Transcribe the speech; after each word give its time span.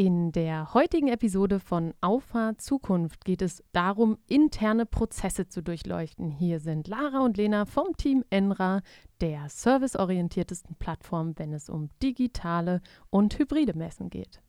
In 0.00 0.32
der 0.32 0.72
heutigen 0.72 1.08
Episode 1.08 1.60
von 1.60 1.92
Auffahrt 2.00 2.62
Zukunft 2.62 3.22
geht 3.26 3.42
es 3.42 3.62
darum, 3.72 4.16
interne 4.26 4.86
Prozesse 4.86 5.46
zu 5.46 5.62
durchleuchten. 5.62 6.30
Hier 6.30 6.58
sind 6.58 6.88
Lara 6.88 7.22
und 7.22 7.36
Lena 7.36 7.66
vom 7.66 7.94
Team 7.98 8.24
Enra, 8.30 8.80
der 9.20 9.50
serviceorientiertesten 9.50 10.76
Plattform, 10.76 11.34
wenn 11.36 11.52
es 11.52 11.68
um 11.68 11.90
digitale 12.02 12.80
und 13.10 13.38
hybride 13.38 13.76
Messen 13.76 14.08
geht. 14.08 14.40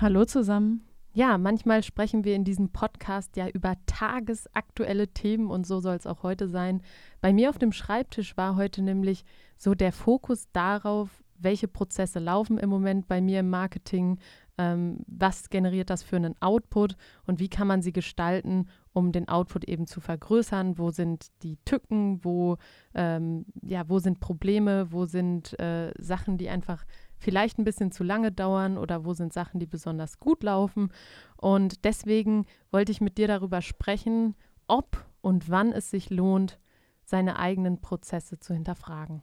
Hallo 0.00 0.24
zusammen. 0.24 0.88
Ja, 1.12 1.36
manchmal 1.36 1.82
sprechen 1.82 2.24
wir 2.24 2.34
in 2.34 2.44
diesem 2.44 2.70
Podcast 2.70 3.36
ja 3.36 3.48
über 3.48 3.74
tagesaktuelle 3.84 5.08
Themen 5.08 5.50
und 5.50 5.66
so 5.66 5.78
soll 5.78 5.94
es 5.94 6.06
auch 6.06 6.22
heute 6.22 6.48
sein. 6.48 6.80
Bei 7.20 7.34
mir 7.34 7.50
auf 7.50 7.58
dem 7.58 7.70
Schreibtisch 7.70 8.36
war 8.38 8.56
heute 8.56 8.80
nämlich 8.80 9.26
so 9.56 9.74
der 9.74 9.92
Fokus 9.92 10.46
darauf, 10.52 11.22
welche 11.38 11.68
Prozesse 11.68 12.18
laufen 12.18 12.58
im 12.58 12.70
Moment 12.70 13.08
bei 13.08 13.20
mir 13.20 13.40
im 13.40 13.50
Marketing, 13.50 14.18
ähm, 14.56 14.98
was 15.06 15.50
generiert 15.50 15.90
das 15.90 16.02
für 16.02 16.16
einen 16.16 16.40
Output 16.40 16.96
und 17.26 17.40
wie 17.40 17.48
kann 17.48 17.66
man 17.66 17.82
sie 17.82 17.92
gestalten, 17.92 18.68
um 18.92 19.12
den 19.12 19.28
Output 19.28 19.64
eben 19.64 19.86
zu 19.86 20.00
vergrößern, 20.00 20.78
wo 20.78 20.90
sind 20.90 21.26
die 21.42 21.56
Tücken, 21.64 22.24
wo, 22.24 22.56
ähm, 22.94 23.46
ja, 23.62 23.88
wo 23.88 23.98
sind 23.98 24.20
Probleme, 24.20 24.92
wo 24.92 25.06
sind 25.06 25.58
äh, 25.58 25.92
Sachen, 25.98 26.38
die 26.38 26.48
einfach 26.48 26.84
vielleicht 27.18 27.58
ein 27.58 27.64
bisschen 27.64 27.90
zu 27.90 28.04
lange 28.04 28.30
dauern 28.30 28.78
oder 28.78 29.04
wo 29.04 29.14
sind 29.14 29.32
Sachen, 29.32 29.58
die 29.58 29.66
besonders 29.66 30.20
gut 30.20 30.42
laufen. 30.42 30.90
Und 31.36 31.84
deswegen 31.84 32.46
wollte 32.70 32.92
ich 32.92 33.00
mit 33.00 33.18
dir 33.18 33.26
darüber 33.26 33.62
sprechen, 33.62 34.34
ob 34.68 35.04
und 35.20 35.50
wann 35.50 35.72
es 35.72 35.90
sich 35.90 36.10
lohnt, 36.10 36.58
seine 37.04 37.38
eigenen 37.38 37.80
Prozesse 37.80 38.38
zu 38.38 38.54
hinterfragen. 38.54 39.22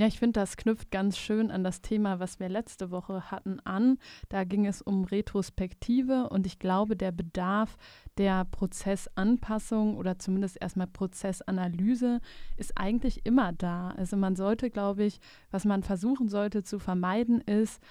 Ja, 0.00 0.06
ich 0.06 0.18
finde, 0.18 0.40
das 0.40 0.56
knüpft 0.56 0.90
ganz 0.90 1.18
schön 1.18 1.50
an 1.50 1.62
das 1.62 1.82
Thema, 1.82 2.20
was 2.20 2.40
wir 2.40 2.48
letzte 2.48 2.90
Woche 2.90 3.30
hatten, 3.30 3.60
an. 3.66 3.98
Da 4.30 4.44
ging 4.44 4.64
es 4.64 4.80
um 4.80 5.04
Retrospektive 5.04 6.30
und 6.30 6.46
ich 6.46 6.58
glaube, 6.58 6.96
der 6.96 7.12
Bedarf 7.12 7.76
der 8.16 8.46
Prozessanpassung 8.46 9.98
oder 9.98 10.18
zumindest 10.18 10.56
erstmal 10.58 10.86
Prozessanalyse 10.86 12.22
ist 12.56 12.78
eigentlich 12.78 13.26
immer 13.26 13.52
da. 13.52 13.90
Also 13.90 14.16
man 14.16 14.36
sollte, 14.36 14.70
glaube 14.70 15.04
ich, 15.04 15.20
was 15.50 15.66
man 15.66 15.82
versuchen 15.82 16.30
sollte 16.30 16.62
zu 16.62 16.78
vermeiden, 16.78 17.42
ist, 17.42 17.82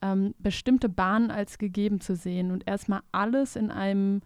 ähm, 0.00 0.34
bestimmte 0.38 0.88
Bahnen 0.88 1.30
als 1.30 1.58
gegeben 1.58 2.00
zu 2.00 2.16
sehen 2.16 2.52
und 2.52 2.66
erstmal 2.66 3.02
alles 3.12 3.56
in 3.56 3.70
einem 3.70 4.22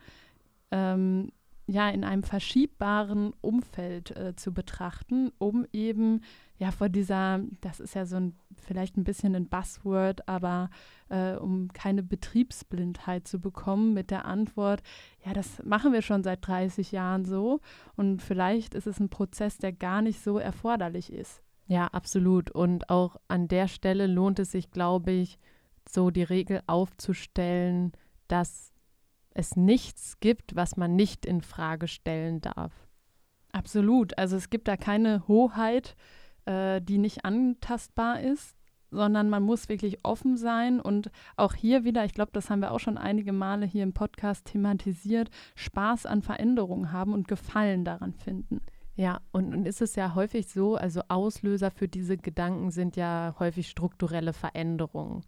ähm, 0.70 1.32
ja, 1.66 1.88
in 1.88 2.04
einem 2.04 2.22
verschiebbaren 2.22 3.32
Umfeld 3.41 4.16
äh, 4.16 4.36
zu 4.36 4.52
betrachten, 4.52 5.32
um 5.38 5.66
eben 5.72 6.20
ja 6.56 6.70
vor 6.70 6.88
dieser, 6.88 7.41
das 7.60 7.80
ist 7.80 7.94
ja 7.94 8.06
so 8.06 8.16
ein 8.16 8.38
vielleicht 8.56 8.97
ein 8.97 9.05
bisschen 9.05 9.34
ein 9.34 9.48
Buzzword, 9.48 10.28
aber 10.28 10.70
äh, 11.08 11.34
um 11.34 11.72
keine 11.72 12.02
Betriebsblindheit 12.02 13.27
zu 13.27 13.41
bekommen 13.41 13.94
mit 13.94 14.10
der 14.10 14.24
Antwort, 14.24 14.82
ja, 15.25 15.32
das 15.32 15.62
machen 15.64 15.92
wir 15.92 16.02
schon 16.02 16.22
seit 16.22 16.47
30 16.47 16.92
Jahren 16.92 17.25
so 17.25 17.60
und 17.97 18.22
vielleicht 18.22 18.75
ist 18.75 18.86
es 18.86 19.00
ein 19.00 19.10
Prozess, 19.10 19.58
der 19.58 19.72
gar 19.72 20.02
nicht 20.02 20.22
so 20.22 20.38
erforderlich 20.38 21.12
ist. 21.12 21.42
Ja, 21.66 21.86
absolut. 21.88 22.50
Und 22.50 22.91
auch 22.91 23.16
an 23.28 23.48
der 23.48 23.69
Stelle 23.69 24.06
lohnt 24.06 24.38
es 24.38 24.52
sich, 24.52 24.70
glaube 24.70 25.12
ich, 25.12 25.38
so 25.88 26.10
die 26.10 26.22
Regel 26.22 26.62
aufzustellen, 26.66 27.92
dass 28.28 28.72
es 29.30 29.56
nichts 29.56 30.20
gibt, 30.20 30.55
was 30.55 30.77
man 30.77 30.94
nicht 30.94 31.27
in 31.27 31.41
Frage 31.41 31.88
stellen 31.88 32.41
darf. 32.41 32.72
Absolut. 33.52 34.16
Also 34.19 34.36
es 34.36 34.50
gibt 34.50 34.69
da 34.69 34.77
keine 34.77 35.27
Hoheit, 35.27 35.97
äh, 36.47 36.81
die 36.81 36.98
nicht 36.98 37.25
antastbar 37.25 38.20
ist, 38.20 38.56
sondern 38.91 39.28
man 39.28 39.42
muss 39.42 39.69
wirklich 39.69 40.05
offen 40.05 40.37
sein 40.37 40.81
und 40.81 41.11
auch 41.37 41.55
hier 41.55 41.84
wieder, 41.84 42.05
ich 42.05 42.14
glaube, 42.14 42.31
das 42.33 42.48
haben 42.48 42.61
wir 42.61 42.73
auch 42.73 42.81
schon 42.81 42.97
einige 42.97 43.33
Male 43.33 43.67
hier 43.67 43.83
im 43.83 43.92
Podcast 43.92 44.47
thematisiert, 44.47 45.31
Spaß 45.56 46.06
an 46.06 46.22
Veränderungen 46.22 46.93
haben 46.93 47.12
und 47.12 47.28
Gefallen 47.28 47.84
daran 47.84 48.15
finden. 48.15 48.60
Ja, 48.97 49.21
und, 49.33 49.53
und 49.53 49.66
ist 49.66 49.83
es 49.83 49.97
ja 49.97 50.15
häufig 50.15 50.47
so, 50.49 50.77
also 50.77 51.03
Auslöser 51.09 51.72
für 51.72 51.88
diese 51.88 52.16
Gedanken 52.16 52.71
sind 52.71 52.94
ja 52.94 53.34
häufig 53.41 53.69
strukturelle 53.69 54.33
Veränderungen. 54.33 55.25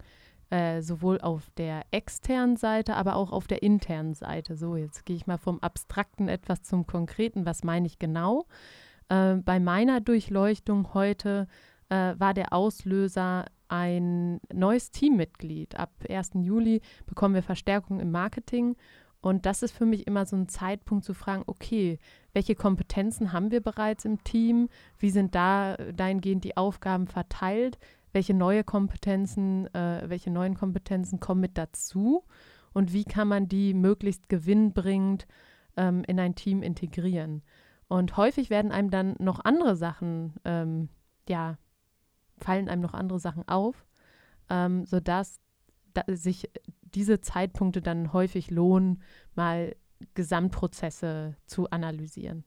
Äh, 0.49 0.81
sowohl 0.81 1.19
auf 1.19 1.49
der 1.57 1.81
externen 1.91 2.55
Seite, 2.55 2.95
aber 2.95 3.17
auch 3.17 3.33
auf 3.33 3.47
der 3.47 3.63
internen 3.63 4.13
Seite. 4.13 4.55
So, 4.55 4.77
jetzt 4.77 5.05
gehe 5.05 5.17
ich 5.17 5.27
mal 5.27 5.37
vom 5.37 5.59
Abstrakten 5.59 6.29
etwas 6.29 6.63
zum 6.63 6.87
Konkreten. 6.87 7.45
Was 7.45 7.65
meine 7.65 7.85
ich 7.85 7.99
genau? 7.99 8.45
Äh, 9.09 9.35
bei 9.35 9.59
meiner 9.59 10.01
Durchleuchtung 10.01 10.93
heute 10.93 11.47
äh, 11.89 12.15
war 12.17 12.33
der 12.33 12.53
Auslöser 12.53 13.45
ein 13.67 14.39
neues 14.53 14.91
Teammitglied. 14.91 15.77
Ab 15.77 15.91
1. 16.07 16.31
Juli 16.35 16.81
bekommen 17.05 17.35
wir 17.35 17.43
Verstärkung 17.43 17.99
im 17.99 18.11
Marketing. 18.11 18.75
Und 19.19 19.45
das 19.45 19.63
ist 19.63 19.71
für 19.71 19.85
mich 19.85 20.07
immer 20.07 20.25
so 20.25 20.35
ein 20.35 20.47
Zeitpunkt 20.47 21.03
zu 21.03 21.13
fragen, 21.13 21.43
okay, 21.47 21.99
welche 22.33 22.55
Kompetenzen 22.55 23.33
haben 23.33 23.51
wir 23.51 23.61
bereits 23.61 24.05
im 24.05 24.23
Team? 24.23 24.69
Wie 24.99 25.09
sind 25.09 25.35
da 25.35 25.75
dahingehend 25.75 26.43
die 26.43 26.55
Aufgaben 26.55 27.07
verteilt? 27.07 27.77
welche 28.17 28.33
neue 28.33 28.63
Kompetenzen, 28.63 29.73
äh, 29.75 30.03
welche 30.07 30.31
neuen 30.31 30.55
Kompetenzen 30.55 31.19
kommen 31.19 31.41
mit 31.41 31.57
dazu 31.57 32.23
und 32.73 32.93
wie 32.93 33.03
kann 33.03 33.27
man 33.27 33.47
die 33.47 33.73
möglichst 33.75 34.29
gewinnbringend 34.29 35.27
ähm, 35.75 36.03
in 36.07 36.19
ein 36.19 36.33
Team 36.33 36.63
integrieren. 36.63 37.43
Und 37.87 38.17
häufig 38.17 38.49
werden 38.49 38.71
einem 38.71 38.89
dann 38.89 39.15
noch 39.19 39.39
andere 39.43 39.75
Sachen, 39.75 40.33
ähm, 40.43 40.89
ja, 41.27 41.57
fallen 42.37 42.69
einem 42.69 42.81
noch 42.81 42.93
andere 42.93 43.19
Sachen 43.19 43.47
auf, 43.47 43.85
ähm, 44.49 44.85
sodass 44.85 45.39
da 45.93 46.03
sich 46.07 46.49
diese 46.81 47.21
Zeitpunkte 47.21 47.81
dann 47.81 48.13
häufig 48.13 48.51
lohnen, 48.51 49.01
mal 49.35 49.75
Gesamtprozesse 50.13 51.35
zu 51.45 51.69
analysieren. 51.69 52.43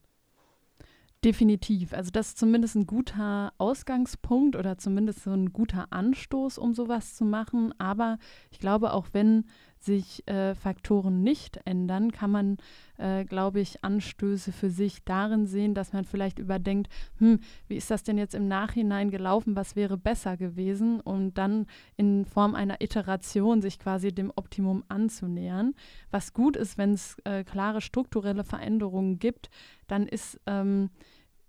Definitiv. 1.25 1.93
Also 1.93 2.11
das 2.11 2.29
ist 2.29 2.39
zumindest 2.39 2.77
ein 2.77 2.87
guter 2.87 3.53
Ausgangspunkt 3.59 4.57
oder 4.57 4.79
zumindest 4.79 5.25
so 5.25 5.33
ein 5.33 5.53
guter 5.53 5.93
Anstoß, 5.93 6.57
um 6.57 6.73
sowas 6.73 7.15
zu 7.15 7.27
machen. 7.27 7.75
Aber 7.79 8.19
ich 8.51 8.59
glaube, 8.59 8.95
auch 8.95 9.09
wenn 9.13 9.45
sich 9.85 10.27
äh, 10.29 10.55
Faktoren 10.55 11.23
nicht 11.23 11.61
ändern, 11.65 12.13
kann 12.13 12.31
man, 12.31 12.57
äh, 12.99 13.25
glaube 13.25 13.61
ich, 13.61 13.83
Anstöße 13.83 14.53
für 14.53 14.71
sich 14.71 15.05
darin 15.05 15.47
sehen, 15.47 15.75
dass 15.75 15.93
man 15.93 16.05
vielleicht 16.05 16.39
überdenkt, 16.39 16.93
hm, 17.19 17.41
wie 17.69 17.77
ist 17.77 17.91
das 17.91 18.03
denn 18.03 18.19
jetzt 18.19 18.35
im 18.35 18.47
Nachhinein 18.47 19.11
gelaufen, 19.11 19.57
was 19.57 19.77
wäre 19.77 19.97
besser 19.97 20.37
gewesen 20.37 21.01
und 21.01 21.39
dann 21.39 21.67
in 21.97 22.27
Form 22.27 22.55
einer 22.55 22.81
Iteration 22.81 23.63
sich 23.63 23.79
quasi 23.79 24.13
dem 24.13 24.33
Optimum 24.37 24.85
anzunähern. 24.89 25.75
Was 26.11 26.33
gut 26.35 26.57
ist, 26.57 26.77
wenn 26.77 26.93
es 26.93 27.17
äh, 27.25 27.45
klare 27.45 27.81
strukturelle 27.81 28.45
Veränderungen 28.45 29.19
gibt, 29.19 29.51
dann 29.87 30.07
ist 30.07 30.39
ähm, 30.47 30.91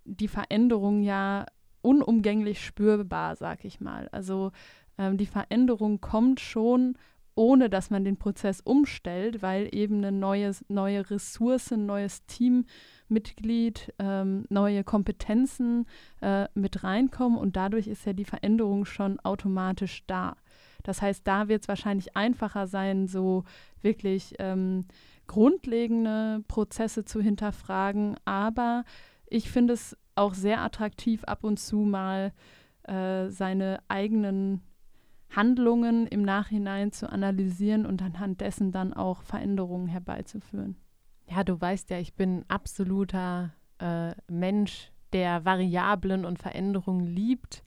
die 0.05 0.27
Veränderung 0.27 1.01
ja 1.01 1.45
unumgänglich 1.81 2.63
spürbar, 2.63 3.35
sag 3.35 3.65
ich 3.65 3.81
mal. 3.81 4.07
Also 4.11 4.51
ähm, 4.97 5.17
die 5.17 5.25
Veränderung 5.25 5.99
kommt 5.99 6.39
schon 6.39 6.95
ohne 7.35 7.69
dass 7.69 7.89
man 7.89 8.03
den 8.03 8.17
Prozess 8.17 8.61
umstellt, 8.61 9.41
weil 9.41 9.69
eben 9.73 9.97
eine 9.97 10.11
neues, 10.11 10.65
neue 10.67 11.09
Ressource, 11.09 11.71
ein 11.71 11.85
neues 11.85 12.25
Teammitglied, 12.25 13.93
ähm, 13.99 14.45
neue 14.49 14.83
Kompetenzen 14.83 15.85
äh, 16.21 16.47
mit 16.53 16.83
reinkommen 16.83 17.37
und 17.37 17.55
dadurch 17.55 17.87
ist 17.87 18.05
ja 18.05 18.13
die 18.13 18.25
Veränderung 18.25 18.85
schon 18.85 19.19
automatisch 19.19 20.03
da. 20.07 20.35
Das 20.83 21.01
heißt, 21.01 21.27
da 21.27 21.47
wird 21.47 21.61
es 21.61 21.67
wahrscheinlich 21.67 22.15
einfacher 22.15 22.67
sein, 22.67 23.07
so 23.07 23.43
wirklich 23.81 24.33
ähm, 24.39 24.85
grundlegende 25.27 26.43
Prozesse 26.47 27.05
zu 27.05 27.21
hinterfragen, 27.21 28.15
aber 28.25 28.83
ich 29.27 29.49
finde 29.49 29.73
es 29.73 29.95
auch 30.15 30.33
sehr 30.33 30.61
attraktiv, 30.61 31.23
ab 31.23 31.43
und 31.43 31.57
zu 31.57 31.77
mal 31.77 32.33
äh, 32.83 33.29
seine 33.29 33.81
eigenen 33.87 34.61
Handlungen 35.35 36.07
im 36.07 36.21
Nachhinein 36.21 36.91
zu 36.91 37.09
analysieren 37.09 37.85
und 37.85 38.01
anhand 38.01 38.41
dessen 38.41 38.71
dann 38.71 38.93
auch 38.93 39.23
Veränderungen 39.23 39.87
herbeizuführen. 39.87 40.75
Ja, 41.29 41.43
du 41.43 41.59
weißt 41.59 41.89
ja, 41.89 41.99
ich 41.99 42.13
bin 42.15 42.43
absoluter 42.49 43.53
äh, 43.79 44.13
Mensch, 44.29 44.91
der 45.13 45.45
Variablen 45.45 46.25
und 46.25 46.39
Veränderungen 46.39 47.05
liebt. 47.05 47.63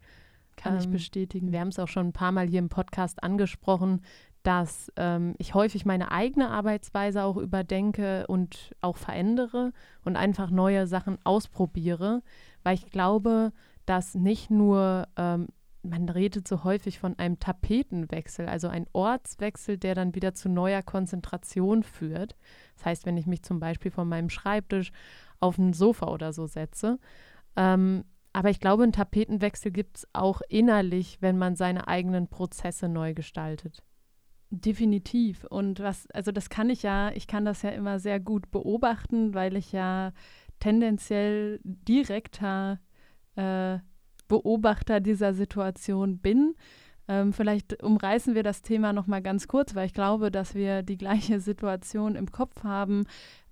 Kann 0.56 0.74
ähm, 0.74 0.80
ich 0.80 0.88
bestätigen. 0.88 1.52
Wir 1.52 1.60
haben 1.60 1.68
es 1.68 1.78
auch 1.78 1.88
schon 1.88 2.08
ein 2.08 2.12
paar 2.12 2.32
Mal 2.32 2.46
hier 2.46 2.58
im 2.58 2.68
Podcast 2.68 3.22
angesprochen, 3.22 4.02
dass 4.42 4.92
ähm, 4.96 5.34
ich 5.38 5.54
häufig 5.54 5.86
meine 5.86 6.12
eigene 6.12 6.50
Arbeitsweise 6.50 7.24
auch 7.24 7.38
überdenke 7.38 8.26
und 8.26 8.74
auch 8.82 8.98
verändere 8.98 9.72
und 10.04 10.16
einfach 10.16 10.50
neue 10.50 10.86
Sachen 10.86 11.18
ausprobiere, 11.24 12.22
weil 12.62 12.74
ich 12.74 12.90
glaube, 12.90 13.52
dass 13.86 14.14
nicht 14.14 14.50
nur 14.50 15.08
ähm, 15.16 15.48
man 15.84 16.08
redet 16.08 16.48
so 16.48 16.64
häufig 16.64 16.98
von 16.98 17.18
einem 17.18 17.38
Tapetenwechsel, 17.38 18.46
also 18.46 18.68
ein 18.68 18.86
Ortswechsel, 18.92 19.78
der 19.78 19.94
dann 19.94 20.14
wieder 20.14 20.34
zu 20.34 20.48
neuer 20.48 20.82
Konzentration 20.82 21.82
führt. 21.82 22.36
Das 22.76 22.86
heißt, 22.86 23.06
wenn 23.06 23.16
ich 23.16 23.26
mich 23.26 23.42
zum 23.42 23.60
Beispiel 23.60 23.90
von 23.90 24.08
meinem 24.08 24.30
Schreibtisch 24.30 24.92
auf 25.40 25.58
ein 25.58 25.72
Sofa 25.72 26.08
oder 26.08 26.32
so 26.32 26.46
setze, 26.46 26.98
ähm, 27.56 28.04
aber 28.32 28.50
ich 28.50 28.58
glaube, 28.58 28.82
einen 28.82 28.92
Tapetenwechsel 28.92 29.70
gibt 29.70 29.98
es 29.98 30.08
auch 30.12 30.40
innerlich, 30.48 31.18
wenn 31.20 31.38
man 31.38 31.54
seine 31.54 31.86
eigenen 31.86 32.26
Prozesse 32.26 32.88
neu 32.88 33.14
gestaltet. 33.14 33.84
Definitiv. 34.50 35.44
Und 35.44 35.78
was, 35.78 36.10
also 36.10 36.32
das 36.32 36.48
kann 36.48 36.68
ich 36.68 36.82
ja, 36.82 37.12
ich 37.12 37.28
kann 37.28 37.44
das 37.44 37.62
ja 37.62 37.70
immer 37.70 38.00
sehr 38.00 38.18
gut 38.18 38.50
beobachten, 38.50 39.34
weil 39.34 39.56
ich 39.56 39.70
ja 39.70 40.12
tendenziell 40.58 41.60
direkter 41.62 42.80
äh, 43.36 43.78
Beobachter 44.28 45.00
dieser 45.00 45.34
Situation 45.34 46.18
bin. 46.18 46.54
Ähm, 47.06 47.32
vielleicht 47.32 47.82
umreißen 47.82 48.34
wir 48.34 48.42
das 48.42 48.62
Thema 48.62 48.92
noch 48.92 49.06
mal 49.06 49.20
ganz 49.20 49.46
kurz, 49.46 49.74
weil 49.74 49.86
ich 49.86 49.94
glaube, 49.94 50.30
dass 50.30 50.54
wir 50.54 50.82
die 50.82 50.96
gleiche 50.96 51.40
Situation 51.40 52.16
im 52.16 52.30
Kopf 52.30 52.64
haben. 52.64 53.04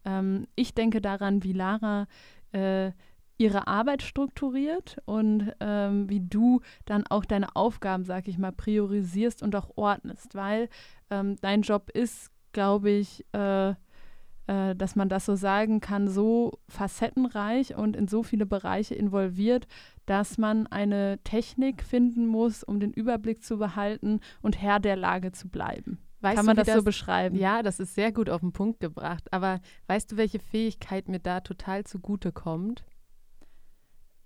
Ähm, 0.04 0.46
ich 0.54 0.74
denke 0.74 1.00
daran, 1.00 1.42
wie 1.42 1.52
Lara 1.52 2.06
äh, 2.52 2.92
ihre 3.38 3.66
Arbeit 3.66 4.02
strukturiert 4.02 4.98
und 5.04 5.52
ähm, 5.60 6.08
wie 6.08 6.20
du 6.20 6.60
dann 6.84 7.04
auch 7.06 7.24
deine 7.24 7.56
Aufgaben, 7.56 8.04
sag 8.04 8.28
ich 8.28 8.38
mal, 8.38 8.52
priorisierst 8.52 9.42
und 9.42 9.56
auch 9.56 9.70
ordnest, 9.76 10.34
weil 10.34 10.68
ähm, 11.10 11.36
dein 11.40 11.62
Job 11.62 11.90
ist, 11.90 12.30
glaube 12.52 12.90
ich, 12.90 13.24
äh, 13.32 13.74
äh, 14.52 14.76
dass 14.76 14.96
man 14.96 15.08
das 15.08 15.26
so 15.26 15.34
sagen 15.34 15.80
kann, 15.80 16.08
so 16.08 16.58
facettenreich 16.68 17.76
und 17.76 17.96
in 17.96 18.08
so 18.08 18.22
viele 18.22 18.46
Bereiche 18.46 18.94
involviert, 18.94 19.66
dass 20.06 20.38
man 20.38 20.66
eine 20.66 21.18
Technik 21.24 21.82
finden 21.82 22.26
muss, 22.26 22.62
um 22.62 22.80
den 22.80 22.92
Überblick 22.92 23.42
zu 23.42 23.58
behalten 23.58 24.20
und 24.40 24.60
Herr 24.60 24.80
der 24.80 24.96
Lage 24.96 25.32
zu 25.32 25.48
bleiben. 25.48 25.98
Weißt 26.20 26.36
Kann 26.36 26.46
man 26.46 26.56
das, 26.56 26.66
das, 26.66 26.76
so 26.76 26.82
beschreiben? 26.82 27.36
Ja, 27.36 27.62
das 27.62 27.80
ist 27.80 27.94
sehr 27.94 28.12
gut 28.12 28.30
auf 28.30 28.40
den 28.40 28.52
Punkt 28.52 28.78
gebracht. 28.78 29.32
Aber 29.32 29.60
weißt 29.88 30.12
du, 30.12 30.16
welche 30.16 30.38
Fähigkeit 30.38 31.08
mir 31.08 31.18
da 31.18 31.40
total 31.40 31.82
zugute 31.82 32.30
kommt? 32.30 32.84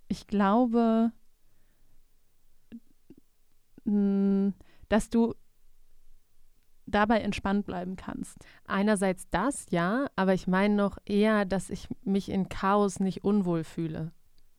ich 0.09 0.27
glaube, 0.27 1.13
dass 4.89 5.11
du 5.11 5.35
dabei 6.87 7.21
entspannt 7.21 7.67
bleiben 7.67 7.97
kannst. 7.97 8.39
Einerseits 8.67 9.29
das, 9.31 9.67
ja, 9.71 10.07
aber 10.17 10.35
ich 10.35 10.47
meine 10.47 10.75
noch 10.75 10.99
eher, 11.05 11.45
dass 11.45 11.71
ich 11.71 11.89
mich 12.05 12.31
in 12.31 12.49
Chaos 12.49 13.01
nicht 13.01 13.25
unwohl 13.25 13.65
fühle. 13.65 14.13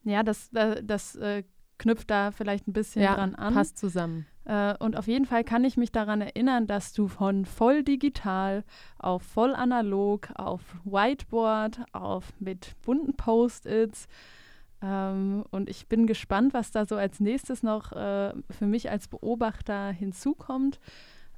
Ja, 0.03 0.24
das, 0.24 0.50
das, 0.51 0.79
das 0.83 1.15
äh, 1.15 1.44
knüpft 1.77 2.09
da 2.09 2.31
vielleicht 2.31 2.68
ein 2.68 2.74
bisschen 2.74 3.03
ja, 3.03 3.15
dran 3.15 3.35
an. 3.35 3.53
Passt 3.53 3.77
zusammen. 3.77 4.25
Äh, 4.45 4.75
und 4.77 4.95
auf 4.95 5.07
jeden 5.07 5.25
Fall 5.25 5.44
kann 5.44 5.65
ich 5.65 5.77
mich 5.77 5.91
daran 5.91 6.21
erinnern, 6.21 6.68
dass 6.68 6.94
du 6.94 7.07
von 7.07 7.45
voll 7.45 7.83
digital 7.83 8.63
auf 8.97 9.24
voll 9.24 9.53
analog, 9.53 10.29
auf 10.35 10.62
Whiteboard, 10.85 11.81
auf 11.91 12.33
mit 12.39 12.75
bunten 12.83 13.15
Post-its, 13.15 14.07
ähm, 14.81 15.44
und 15.50 15.69
ich 15.69 15.88
bin 15.88 16.06
gespannt, 16.06 16.53
was 16.53 16.71
da 16.71 16.85
so 16.85 16.95
als 16.95 17.19
nächstes 17.19 17.63
noch 17.63 17.91
äh, 17.94 18.33
für 18.50 18.65
mich 18.65 18.89
als 18.89 19.07
Beobachter 19.07 19.91
hinzukommt. 19.91 20.79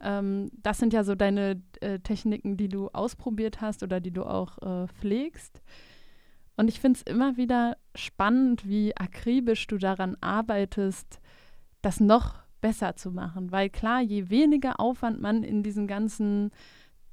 Ähm, 0.01 0.49
das 0.61 0.77
sind 0.77 0.93
ja 0.93 1.03
so 1.03 1.15
deine 1.15 1.61
äh, 1.81 1.99
Techniken, 1.99 2.57
die 2.57 2.69
du 2.69 2.89
ausprobiert 2.89 3.61
hast 3.61 3.83
oder 3.83 3.99
die 3.99 4.11
du 4.11 4.23
auch 4.23 4.57
äh, 4.59 4.87
pflegst. 4.87 5.61
Und 6.55 6.67
ich 6.67 6.79
finde 6.79 6.99
es 6.99 7.11
immer 7.11 7.37
wieder 7.37 7.77
spannend, 7.95 8.67
wie 8.67 8.95
akribisch 8.95 9.65
du 9.67 9.77
daran 9.77 10.17
arbeitest, 10.19 11.19
das 11.81 11.99
noch 11.99 12.35
besser 12.59 12.95
zu 12.95 13.11
machen. 13.11 13.51
Weil 13.51 13.69
klar, 13.69 14.01
je 14.01 14.29
weniger 14.29 14.79
Aufwand 14.79 15.21
man 15.21 15.43
in 15.43 15.63
diesen 15.63 15.87
ganzen 15.87 16.51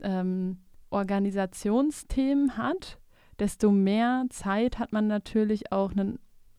ähm, 0.02 0.58
Organisationsthemen 0.90 2.56
hat, 2.56 2.98
desto 3.38 3.70
mehr 3.70 4.26
Zeit 4.30 4.78
hat 4.78 4.92
man 4.92 5.06
natürlich 5.06 5.72
auch 5.72 5.92
einen 5.92 6.18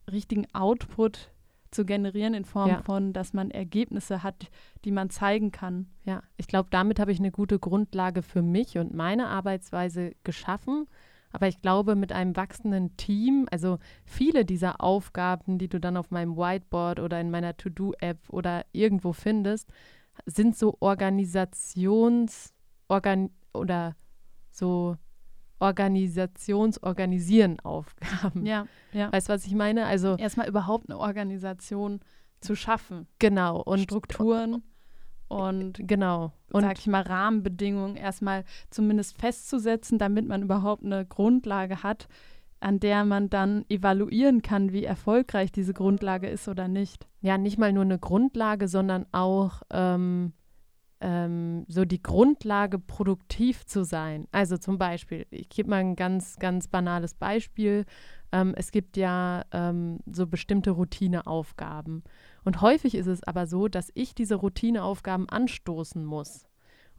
richtigen 0.10 0.48
Output 0.54 1.32
zu 1.72 1.86
generieren 1.86 2.34
in 2.34 2.46
Form 2.46 2.70
ja. 2.70 2.82
von, 2.82 3.14
dass 3.14 3.34
man 3.34 3.52
Ergebnisse 3.52 4.24
hat, 4.24 4.50
die 4.86 4.92
man 4.92 5.10
zeigen 5.10 5.52
kann. 5.52 5.88
Ja, 6.06 6.22
ich 6.38 6.48
glaube, 6.48 6.70
damit 6.72 7.00
habe 7.00 7.12
ich 7.12 7.20
eine 7.20 7.32
gute 7.32 7.60
Grundlage 7.60 8.22
für 8.22 8.42
mich 8.42 8.78
und 8.78 8.94
meine 8.94 9.28
Arbeitsweise 9.28 10.12
geschaffen. 10.24 10.88
Aber 11.32 11.48
ich 11.48 11.62
glaube, 11.62 11.96
mit 11.96 12.14
einem 12.14 12.36
wachsenden 12.36 12.96
Team, 12.96 13.48
also 13.52 13.80
viele 14.06 14.46
dieser 14.46 14.82
Aufgaben, 14.82 15.58
die 15.58 15.68
du 15.68 15.80
dann 15.80 15.98
auf 15.98 16.10
meinem 16.10 16.38
Whiteboard 16.38 17.00
oder 17.00 17.20
in 17.20 17.30
meiner 17.30 17.58
To-Do-App 17.58 18.30
oder 18.30 18.66
irgendwo 18.72 19.12
findest, 19.14 19.70
sind 20.26 20.58
so 20.58 20.78
Organisations- 20.80 22.54
organ 22.88 23.30
oder 23.54 23.96
so 24.52 24.98
Organisationsorganisieren 25.60 27.60
Aufgaben. 27.62 28.46
Ja, 28.46 28.68
ja. 28.94 29.12
Weißt 29.12 29.30
du, 29.30 29.34
was 29.34 29.46
ich 29.46 29.56
meine? 29.56 29.86
Also 29.86 30.16
erstmal 30.18 30.48
überhaupt 30.48 30.90
eine 30.90 31.00
Organisation 31.00 32.02
zu 32.40 32.56
schaffen. 32.56 33.08
Genau. 33.20 33.62
Und 33.62 33.80
Strukturen 33.80 34.64
und 35.28 35.88
genau. 35.88 36.34
Und 36.52 36.62
sag 36.62 36.80
ich 36.80 36.88
mal, 36.88 37.02
Rahmenbedingungen 37.02 37.96
erstmal 37.96 38.44
zumindest 38.70 39.20
festzusetzen, 39.20 39.98
damit 39.98 40.28
man 40.28 40.44
überhaupt 40.44 40.86
eine 40.86 41.06
Grundlage 41.06 41.84
hat, 41.84 42.08
an 42.60 42.80
der 42.80 43.06
man 43.06 43.30
dann 43.30 43.66
evaluieren 43.70 44.42
kann, 44.42 44.72
wie 44.72 44.84
erfolgreich 44.84 45.52
diese 45.52 45.74
Grundlage 45.74 46.28
ist 46.28 46.48
oder 46.48 46.68
nicht. 46.68 47.08
Ja, 47.22 47.38
nicht 47.38 47.58
mal 47.58 47.74
nur 47.74 47.84
eine 47.84 48.00
Grundlage, 48.00 48.68
sondern 48.68 49.06
auch 49.12 49.62
ähm, 49.72 50.34
ähm, 51.00 51.66
so 51.68 51.86
die 51.86 52.02
Grundlage, 52.02 52.80
produktiv 52.80 53.66
zu 53.66 53.84
sein. 53.84 54.28
Also 54.32 54.58
zum 54.58 54.78
Beispiel, 54.78 55.26
ich 55.30 55.50
gebe 55.50 55.70
mal 55.70 55.78
ein 55.78 55.96
ganz, 55.96 56.38
ganz 56.38 56.68
banales 56.68 57.14
Beispiel. 57.14 57.86
Ähm, 58.32 58.54
es 58.58 58.72
gibt 58.72 58.98
ja 58.98 59.44
ähm, 59.52 60.00
so 60.12 60.28
bestimmte 60.28 60.72
Routineaufgaben. 60.72 62.04
Und 62.44 62.62
häufig 62.62 62.96
ist 62.96 63.08
es 63.08 63.24
aber 63.24 63.48
so, 63.48 63.68
dass 63.68 63.92
ich 63.94 64.16
diese 64.16 64.36
Routineaufgaben 64.36 65.30
anstoßen 65.30 66.04
muss. 66.04 66.46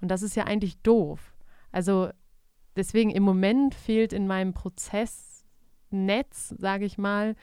Und 0.01 0.09
das 0.09 0.23
ist 0.23 0.37
ja 0.37 0.45
eigentlich 0.45 0.81
doof. 0.83 1.37
Also 1.73 2.11
deswegen 2.77 3.11
im 3.11 3.25
Moment 3.25 3.75
fehlt 3.75 4.13
in 4.13 4.27
meinem 4.27 4.55
Prozessnetz, 4.55 6.55
sage 6.57 6.85
ich 6.85 6.99
mal, 6.99 7.35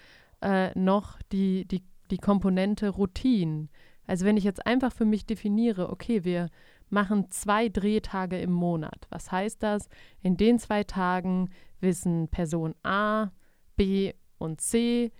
äh, 0.41 0.77
noch 0.77 1.19
die, 1.31 1.65
die, 1.65 1.83
die 2.11 2.17
Komponente 2.17 2.89
Routine. 2.89 3.67
Also 4.07 4.25
wenn 4.25 4.37
ich 4.37 4.43
jetzt 4.43 4.65
einfach 4.65 4.91
für 4.91 5.05
mich 5.05 5.25
definiere, 5.25 5.89
okay, 5.89 6.23
wir 6.23 6.49
machen 6.89 7.29
zwei 7.31 7.69
Drehtage 7.69 8.39
im 8.39 8.51
Monat. 8.51 9.07
Was 9.09 9.31
heißt 9.31 9.63
das? 9.63 9.89
In 10.21 10.37
den 10.37 10.59
zwei 10.59 10.83
Tagen 10.83 11.49
wissen 11.79 12.27
Person 12.29 12.75
A, 12.83 13.31
B 13.75 14.13
und 14.37 14.61
C, 14.61 15.11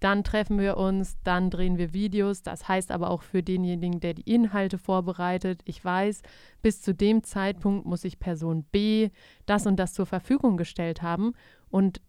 dann 0.00 0.24
treffen 0.24 0.58
wir 0.58 0.78
uns, 0.78 1.18
dann 1.24 1.50
drehen 1.50 1.76
wir 1.76 1.92
Videos. 1.92 2.42
Das 2.42 2.66
heißt 2.66 2.90
aber 2.90 3.10
auch 3.10 3.22
für 3.22 3.42
denjenigen, 3.42 4.00
der 4.00 4.14
die 4.14 4.32
Inhalte 4.32 4.78
vorbereitet, 4.78 5.60
ich 5.66 5.84
weiß, 5.84 6.22
bis 6.62 6.80
zu 6.80 6.94
dem 6.94 7.22
Zeitpunkt 7.22 7.86
muss 7.86 8.04
ich 8.04 8.18
Person 8.18 8.64
B 8.72 9.10
das 9.44 9.66
und 9.66 9.76
das 9.76 9.92
zur 9.92 10.06
Verfügung 10.06 10.56
gestellt 10.56 11.02
haben. 11.02 11.34
Und 11.68 12.00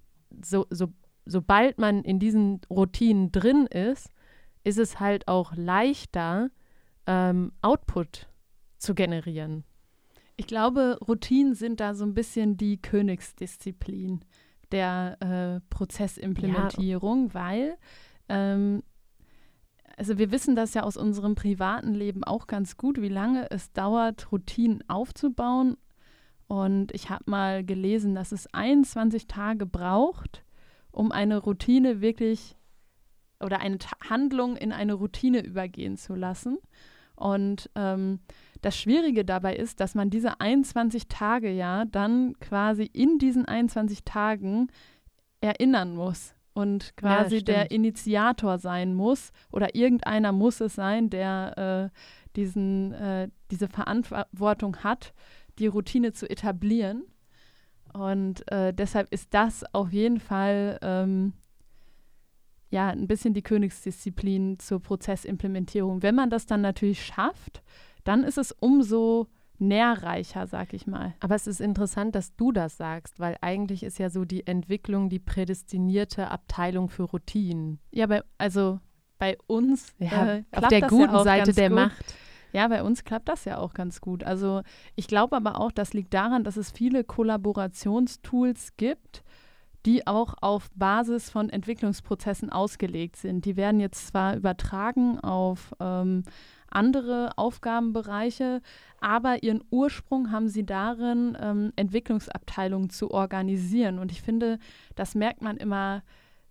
so, 0.42 0.66
so, 0.70 0.88
sobald 1.26 1.80
man 1.80 2.04
in 2.04 2.18
diesen 2.18 2.62
Routinen 2.70 3.32
drin 3.34 3.68
ist, 3.68 4.10
ist 4.64 4.78
es 4.78 5.00
halt 5.00 5.28
auch 5.28 5.54
leichter, 5.56 6.50
ähm, 7.08 7.52
Output 7.62 8.28
zu 8.78 8.96
generieren. 8.96 9.64
Ich 10.38 10.48
glaube, 10.48 10.98
Routinen 11.08 11.54
sind 11.54 11.80
da 11.80 11.94
so 11.94 12.04
ein 12.06 12.14
bisschen 12.14 12.58
die 12.58 12.82
Königsdisziplin 12.82 14.22
der 14.72 15.18
äh, 15.20 15.60
Prozessimplementierung, 15.70 17.28
ja. 17.28 17.34
weil 17.34 17.78
ähm, 18.30 18.84
also 19.98 20.18
wir 20.18 20.32
wissen 20.32 20.56
das 20.56 20.74
ja 20.74 20.84
aus 20.84 20.98
unserem 20.98 21.36
privaten 21.36 21.94
Leben 21.94 22.24
auch 22.24 22.48
ganz 22.48 22.78
gut, 22.78 23.02
wie 23.02 23.10
lange 23.10 23.52
es 23.52 23.72
dauert, 23.72 24.32
Routinen 24.32 24.84
aufzubauen. 24.90 25.78
Und 26.48 26.92
ich 26.94 27.10
habe 27.10 27.26
mal 27.28 27.64
gelesen, 27.64 28.16
dass 28.16 28.32
es 28.32 28.52
21 28.54 29.28
Tage 29.28 29.66
braucht, 29.66 30.44
um 30.92 31.12
eine 31.12 31.38
Routine 31.38 32.02
wirklich 32.02 32.58
oder 33.44 33.60
eine 33.60 33.78
Ta 33.78 33.96
Handlung 34.10 34.56
in 34.58 34.72
eine 34.72 34.94
Routine 34.94 35.44
übergehen 35.44 35.98
zu 35.98 36.16
lassen. 36.16 36.58
Und 37.16 37.70
ähm, 37.76 38.20
das 38.62 38.78
Schwierige 38.78 39.26
dabei 39.26 39.56
ist, 39.56 39.80
dass 39.80 39.96
man 39.96 40.10
diese 40.10 40.40
21 40.40 41.08
Tage 41.08 41.52
ja 41.52 41.86
dann 41.86 42.40
quasi 42.40 42.84
in 42.84 43.20
diesen 43.20 43.46
21 43.46 44.04
Tagen 44.04 44.68
erinnern 45.40 45.96
muss 45.96 46.34
und 46.54 46.96
quasi 46.98 47.38
ja, 47.38 47.42
der 47.42 47.72
Initiator 47.72 48.58
sein 48.58 48.94
muss 48.94 49.32
oder 49.52 49.76
irgendeiner 49.76 50.32
muss 50.32 50.62
es 50.62 50.76
sein, 50.76 51.10
der 51.10 51.92
äh, 51.94 52.00
diesen, 52.36 52.94
äh, 52.94 53.30
diese 53.50 53.68
Verantwortung 53.68 54.78
hat, 54.78 55.14
die 55.60 55.68
Routine 55.68 56.14
zu 56.14 56.30
etablieren. 56.30 57.04
Und 57.94 58.50
äh, 58.52 58.74
deshalb 58.74 59.12
ist 59.12 59.34
das 59.34 59.64
auf 59.74 59.92
jeden 59.92 60.20
Fall 60.20 60.80
ähm, 60.82 61.34
ja 62.72 62.90
ein 62.90 63.08
bisschen 63.08 63.34
die 63.34 63.42
Königsdisziplin 63.44 64.60
zur 64.60 64.82
Prozessimplementierung. 64.82 66.02
Wenn 66.02 66.16
man 66.16 66.30
das 66.30 66.46
dann 66.46 66.62
natürlich 66.62 67.06
schafft, 67.06 67.62
dann 68.04 68.24
ist 68.24 68.38
es 68.38 68.52
umso 68.52 69.28
nährreicher, 69.60 70.48
sag 70.48 70.74
ich 70.74 70.88
mal. 70.88 71.14
Aber 71.20 71.36
es 71.36 71.46
ist 71.46 71.62
interessant, 71.62 72.16
dass 72.16 72.36
du 72.36 72.52
das 72.52 72.78
sagst, 72.78 73.20
weil 73.20 73.38
eigentlich 73.42 73.84
ist 73.84 74.00
ja 74.00 74.10
so 74.10 74.26
die 74.26 74.48
Entwicklung 74.48 75.10
die 75.10 75.20
prädestinierte 75.20 76.32
Abteilung 76.32 76.90
für 76.90 77.04
Routinen. 77.04 77.80
Ja, 77.92 78.08
bei, 78.08 78.24
also 78.40 78.80
bei 79.20 79.38
uns 79.46 79.94
ja, 80.00 80.38
äh, 80.38 80.44
auf 80.52 80.68
der 80.68 80.82
guten 80.82 81.14
ja 81.14 81.24
Seite 81.24 81.54
der 81.54 81.70
gut. 81.70 81.76
Macht. 81.76 82.16
Ja, 82.54 82.68
bei 82.68 82.84
uns 82.84 83.04
klappt 83.04 83.30
das 83.30 83.46
ja 83.46 83.60
auch 83.60 83.74
ganz 83.74 84.02
gut. 84.02 84.24
Also 84.24 84.62
ich 84.96 85.08
glaube 85.08 85.38
aber 85.38 85.60
auch, 85.60 85.72
das 85.72 85.94
liegt 85.94 86.14
daran, 86.14 86.44
dass 86.44 86.58
es 86.58 86.72
viele 86.72 87.04
Kollaborationstools 87.04 88.76
gibt, 88.78 89.24
die 89.86 90.06
auch 90.08 90.36
auf 90.42 90.70
Basis 90.76 91.30
von 91.30 91.50
Entwicklungsprozessen 91.50 92.52
ausgelegt 92.52 93.16
sind. 93.16 93.46
Die 93.46 93.56
werden 93.56 93.80
jetzt 93.80 94.08
zwar 94.08 94.36
übertragen 94.36 95.20
auf 95.20 95.74
ähm, 95.80 96.24
andere 96.70 97.32
Aufgabenbereiche, 97.38 98.62
aber 99.00 99.44
ihren 99.44 99.64
Ursprung 99.72 100.32
haben 100.32 100.48
sie 100.48 100.66
darin, 100.66 101.38
ähm, 101.40 101.74
Entwicklungsabteilungen 101.76 102.90
zu 102.90 103.12
organisieren. 103.12 104.00
Und 104.00 104.12
ich 104.12 104.22
finde, 104.22 104.60
das 104.96 105.16
merkt 105.16 105.42
man 105.42 105.58
immer 105.58 106.04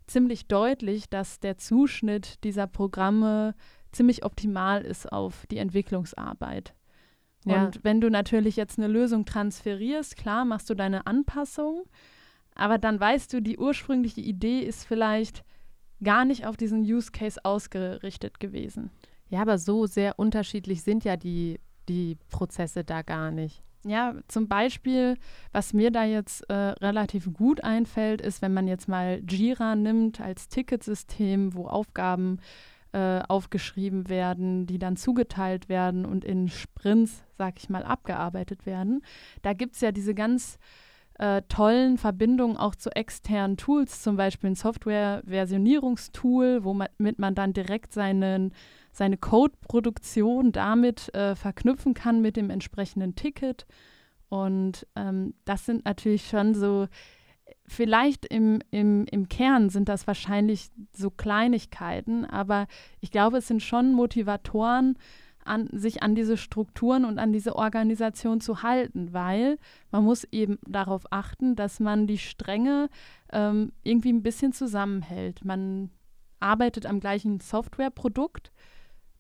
ziemlich 0.07 0.47
deutlich, 0.49 1.09
dass 1.09 1.41
der 1.41 1.57
Zuschnitt 1.57 2.43
dieser 2.45 2.67
Programme 2.67 3.55
ziemlich 3.93 4.25
optimal 4.25 4.83
ist 4.83 5.11
auf 5.11 5.47
die 5.51 5.59
Entwicklungsarbeit. 5.59 6.75
Ja. 7.45 7.65
Und 7.65 7.83
wenn 7.85 8.01
du 8.01 8.11
natürlich 8.11 8.57
jetzt 8.57 8.79
eine 8.79 8.89
Lösung 8.89 9.25
transferierst, 9.25 10.17
klar, 10.17 10.45
machst 10.45 10.69
du 10.69 10.75
deine 10.75 11.07
Anpassung, 11.07 11.85
aber 12.61 12.77
dann 12.77 13.01
weißt 13.01 13.33
du, 13.33 13.41
die 13.41 13.59
ursprüngliche 13.59 14.21
Idee 14.21 14.61
ist 14.61 14.85
vielleicht 14.85 15.45
gar 16.03 16.27
nicht 16.27 16.47
auf 16.47 16.59
diesen 16.59 16.83
Use 16.83 17.11
Case 17.11 17.43
ausgerichtet 17.43 18.39
gewesen. 18.39 18.91
Ja, 19.31 19.41
aber 19.41 19.57
so 19.57 19.87
sehr 19.87 20.19
unterschiedlich 20.19 20.83
sind 20.83 21.05
ja 21.05 21.17
die, 21.17 21.59
die 21.89 22.19
Prozesse 22.31 22.85
da 22.85 23.01
gar 23.01 23.31
nicht. 23.31 23.63
Ja, 23.87 24.15
zum 24.29 24.47
Beispiel, 24.47 25.17
was 25.53 25.73
mir 25.73 25.91
da 25.91 26.05
jetzt 26.05 26.43
äh, 26.51 26.55
relativ 26.55 27.33
gut 27.33 27.65
einfällt, 27.65 28.21
ist, 28.21 28.43
wenn 28.43 28.53
man 28.53 28.69
jetzt 28.69 28.89
mal 28.89 29.23
Jira 29.27 29.75
nimmt 29.75 30.21
als 30.21 30.49
Ticketsystem, 30.49 31.55
wo 31.55 31.67
Aufgaben 31.67 32.41
äh, 32.93 33.21
aufgeschrieben 33.27 34.11
werden, 34.11 34.67
die 34.67 34.79
dann 34.79 34.97
zugeteilt 34.97 35.71
werden 35.71 36.05
und 36.05 36.27
in 36.27 36.49
Sprints, 36.49 37.25
sag 37.39 37.55
ich 37.57 37.71
mal, 37.71 37.85
abgearbeitet 37.85 38.67
werden. 38.67 39.03
Da 39.41 39.55
gibt 39.55 39.77
es 39.77 39.81
ja 39.81 39.93
diese 39.93 40.15
ganz 40.15 40.59
äh, 41.21 41.43
tollen 41.49 41.99
Verbindungen 41.99 42.57
auch 42.57 42.75
zu 42.75 42.97
externen 42.97 43.59
Tools, 43.59 44.03
zum 44.03 44.17
Beispiel 44.17 44.51
ein 44.51 44.55
Software-Versionierungstool, 44.55 46.65
womit 46.65 47.19
man 47.19 47.35
dann 47.35 47.53
direkt 47.53 47.93
seinen 47.93 48.55
seine 48.93 49.17
Code-Produktion 49.17 50.51
damit 50.51 51.15
äh, 51.15 51.37
verknüpfen 51.37 51.95
kann 51.95 52.21
mit 52.21 52.37
dem 52.37 52.51
entsprechenden 52.51 53.15
Ticket. 53.15 53.67
Und 54.29 54.87
ähm, 54.97 55.35
das 55.45 55.67
sind 55.67 55.85
natürlich 55.85 56.27
schon 56.27 56.55
so, 56.55 56.89
vielleicht 57.67 58.27
im, 58.27 58.61
im, 58.71 59.07
im 59.11 59.29
Kern 59.29 59.71
sind 59.71 59.89
das 59.89 60.07
wahrscheinlich 60.07 60.71
so 60.93 61.11
Kleinigkeiten, 61.11 62.25
aber 62.25 62.67
ich 63.01 63.11
glaube, 63.11 63.39
es 63.39 63.49
sind 63.49 63.63
schon 63.63 63.93
Motivatoren, 63.93 64.97
an, 65.45 65.69
sich 65.73 66.03
an 66.03 66.15
diese 66.15 66.37
Strukturen 66.37 67.05
und 67.05 67.19
an 67.19 67.33
diese 67.33 67.57
Organisation 67.57 68.41
zu 68.41 68.63
halten, 68.63 69.13
weil 69.13 69.59
man 69.91 70.05
muss 70.05 70.25
eben 70.25 70.59
darauf 70.67 71.05
achten, 71.11 71.57
dass 71.57 71.81
man 71.81 72.07
die 72.07 72.19
Stränge 72.19 72.89
ähm, 73.33 73.73
irgendwie 73.83 74.13
ein 74.13 74.23
bisschen 74.23 74.53
zusammenhält. 74.53 75.45
Man 75.45 75.91
arbeitet 76.41 76.87
am 76.87 77.01
gleichen 77.01 77.41
Softwareprodukt, 77.41 78.53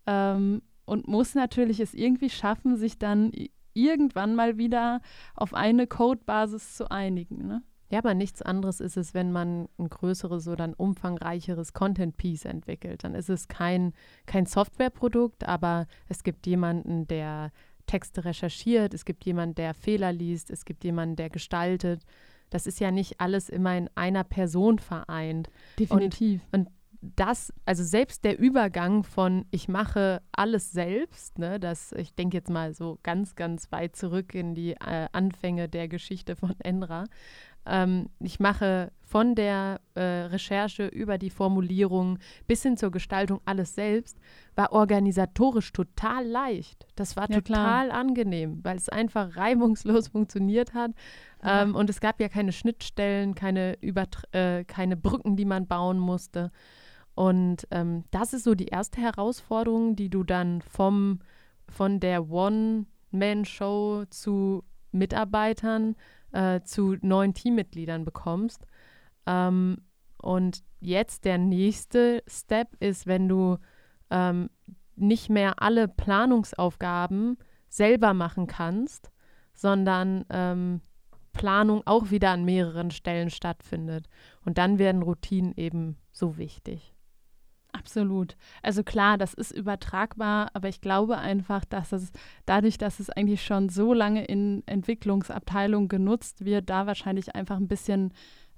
ähm, 0.07 0.62
und 0.91 1.07
muss 1.07 1.37
natürlich 1.37 1.79
es 1.79 1.95
irgendwie 1.95 2.31
schaffen, 2.31 2.77
sich 2.77 2.99
dann 2.99 3.31
irgendwann 3.75 4.35
mal 4.35 4.59
wieder 4.59 5.00
auf 5.37 5.55
eine 5.55 5.87
Codebasis 5.87 6.77
zu 6.77 6.91
einigen. 6.91 7.47
Ne? 7.47 7.62
Ja, 7.91 7.99
aber 7.99 8.15
nichts 8.15 8.41
anderes 8.41 8.81
ist 8.81 8.97
es, 8.97 9.15
wenn 9.15 9.33
man 9.33 9.69
ein 9.79 9.89
größeres 9.89 10.47
oder 10.47 10.65
ein 10.65 10.75
umfangreicheres 10.75 11.73
Content-Piece 11.73 12.45
entwickelt. 12.45 13.03
Dann 13.03 13.17
ist 13.17 13.29
es 13.29 13.49
kein, 13.49 13.93
kein 14.27 14.47
Softwareprodukt, 14.47 15.47
aber 15.47 15.87
es 16.09 16.23
gibt 16.23 16.47
jemanden, 16.47 17.09
der 17.09 17.51
Texte 17.87 18.25
recherchiert, 18.25 18.95
es 18.95 19.05
gibt 19.05 19.25
jemanden, 19.25 19.57
der 19.57 19.75
Fehler 19.75 20.13
liest, 20.13 20.51
es 20.51 20.65
gibt 20.65 20.85
jemanden, 20.85 21.17
der 21.17 21.31
gestaltet. 21.31 22.05
Das 22.49 22.69
ist 22.69 22.79
ja 22.79 22.93
nicht 22.93 23.21
alles 23.21 23.49
immer 23.49 23.77
in 23.77 23.91
einer 23.97 24.23
Person 24.23 24.79
vereint. 24.79 25.51
Definitiv. 25.77 26.43
Und, 26.53 26.69
und 26.69 26.75
das, 27.03 27.53
also 27.65 27.83
selbst 27.83 28.25
der 28.25 28.39
Übergang 28.39 29.05
von 29.05 29.47
ich 29.51 29.69
mache 29.69 30.23
alles 30.33 30.71
selbst, 30.71 31.39
ne, 31.39 31.59
das, 31.59 31.93
ich 31.93 32.15
denke 32.15 32.37
jetzt 32.37 32.51
mal 32.51 32.75
so 32.75 32.99
ganz, 33.03 33.35
ganz 33.35 33.73
weit 33.73 33.97
zurück 33.97 34.35
in 34.35 34.55
die 34.55 34.73
äh, 34.73 35.09
Anfänge 35.13 35.69
der 35.69 35.89
Geschichte 35.89 36.37
von 36.37 36.55
Enra. 36.61 37.05
Ähm, 37.67 38.09
ich 38.21 38.40
mache 38.40 38.90
von 39.02 39.35
der 39.35 39.81
äh, 39.95 40.02
Recherche 40.02 40.87
über 40.87 41.19
die 41.19 41.31
Formulierung 41.31 42.19
bis 42.47 42.62
hin 42.62 42.76
zur 42.76 42.93
Gestaltung 42.93 43.40
alles 43.45 43.75
selbst, 43.75 44.19
war 44.55 44.73
organisatorisch 44.73 45.73
total 45.73 46.25
leicht. 46.25 46.87
Das 46.95 47.17
war 47.17 47.29
ja, 47.29 47.40
total 47.40 47.88
klar. 47.88 47.99
angenehm, 47.99 48.61
weil 48.62 48.76
es 48.76 48.88
einfach 48.88 49.37
reibungslos 49.37 50.09
funktioniert 50.12 50.75
hat. 50.75 50.93
Ja. 51.43 51.62
Ähm, 51.62 51.75
und 51.75 51.90
es 51.90 52.00
gab 52.00 52.21
ja 52.21 52.29
keine 52.29 52.52
Schnittstellen, 52.52 53.35
keine, 53.35 53.76
Übertr 53.81 54.23
äh, 54.33 54.64
keine 54.64 54.97
Brücken, 54.97 55.37
die 55.37 55.45
man 55.45 55.67
bauen 55.67 55.99
musste. 55.99 56.52
Und 57.14 57.67
ähm, 57.73 58.05
das 58.12 58.33
ist 58.33 58.45
so 58.45 58.55
die 58.55 58.69
erste 58.69 59.00
Herausforderung, 59.00 59.97
die 59.97 60.09
du 60.09 60.23
dann 60.23 60.62
vom, 60.62 61.19
von 61.69 61.99
der 61.99 62.31
One-Man-Show 62.31 64.05
zu 64.09 64.62
Mitarbeitern, 64.93 65.97
äh, 66.33 66.61
zu 66.63 66.97
neuen 67.03 67.35
Teammitgliedern 67.35 68.05
bekommst. 68.05 68.67
Ähm, 69.27 69.79
und 70.19 70.63
jetzt 70.81 71.25
der 71.25 71.39
nächste 71.39 72.23
Step 72.27 72.77
ist, 72.81 73.07
wenn 73.07 73.29
du 73.29 73.59
ähm, 74.11 74.51
nicht 74.97 75.31
mehr 75.31 75.63
alle 75.63 75.89
Planungsaufgaben 75.89 77.39
selber 77.69 78.13
machen 78.15 78.47
kannst, 78.47 79.11
sondern 79.55 80.25
ähm, 80.31 80.81
Planung 81.33 81.83
auch 81.87 82.11
wieder 82.11 82.31
an 82.31 82.45
mehreren 82.45 82.91
Stellen 82.91 83.31
stattfindet. 83.31 84.09
Und 84.45 84.59
dann 84.59 84.79
werden 84.79 85.03
Routinen 85.03 85.55
eben 85.57 85.97
so 86.11 86.37
wichtig. 86.37 86.95
Absolut. 87.73 88.37
Also 88.62 88.83
klar, 88.83 89.17
das 89.19 89.35
ist 89.35 89.53
übertragbar, 89.53 90.50
aber 90.55 90.69
ich 90.69 90.81
glaube 90.81 91.19
einfach, 91.19 91.65
dass 91.65 91.93
es 91.93 92.12
dadurch, 92.47 92.79
dass 92.79 93.00
es 93.00 93.11
eigentlich 93.11 93.45
schon 93.45 93.69
so 93.69 93.95
lange 93.95 94.25
in 94.25 94.62
Entwicklungsabteilungen 94.67 95.89
genutzt 95.89 96.45
wird, 96.45 96.69
da 96.69 96.87
wahrscheinlich 96.87 97.35
einfach 97.35 97.57
ein 97.57 97.69
bisschen 97.69 98.12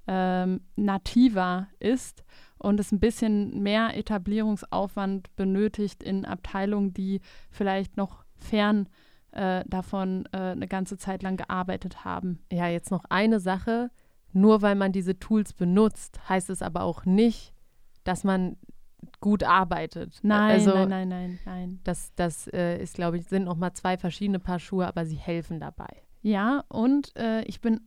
ähm, 0.06 0.60
nativer 0.76 1.68
ist 1.78 2.24
und 2.58 2.80
es 2.80 2.92
ein 2.92 3.00
bisschen 3.00 3.62
mehr 3.62 3.96
Etablierungsaufwand 3.96 5.34
benötigt 5.36 6.02
in 6.02 6.24
Abteilungen, 6.24 6.94
die 6.94 7.20
vielleicht 7.50 7.96
noch 7.96 8.24
fern 8.36 8.88
äh, 9.32 9.64
davon 9.66 10.26
äh, 10.32 10.38
eine 10.38 10.68
ganze 10.68 10.96
Zeit 10.96 11.22
lang 11.22 11.36
gearbeitet 11.36 12.04
haben. 12.04 12.40
Ja, 12.50 12.68
jetzt 12.68 12.90
noch 12.90 13.04
eine 13.08 13.40
Sache. 13.40 13.90
Nur 14.32 14.62
weil 14.62 14.76
man 14.76 14.92
diese 14.92 15.18
Tools 15.18 15.52
benutzt, 15.52 16.18
heißt 16.28 16.48
es 16.48 16.62
aber 16.62 16.82
auch 16.82 17.04
nicht, 17.04 17.52
dass 18.04 18.24
man 18.24 18.56
gut 19.20 19.44
arbeitet. 19.44 20.18
Nein, 20.22 20.50
also, 20.52 20.74
nein, 20.74 20.88
nein, 20.88 21.08
nein, 21.08 21.38
nein. 21.44 21.80
Das, 21.84 22.12
das 22.14 22.46
äh, 22.48 22.82
ist, 22.82 22.94
glaube 22.94 23.18
ich, 23.18 23.26
sind 23.26 23.44
nochmal 23.44 23.72
zwei 23.72 23.96
verschiedene 23.96 24.38
Paar 24.38 24.58
Schuhe, 24.58 24.86
aber 24.86 25.04
sie 25.06 25.16
helfen 25.16 25.60
dabei. 25.60 26.02
Ja, 26.22 26.64
und 26.68 27.16
äh, 27.16 27.42
ich 27.44 27.60
bin 27.60 27.80